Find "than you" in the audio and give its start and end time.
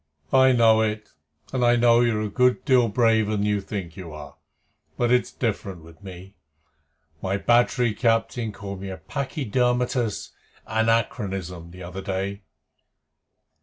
3.37-3.61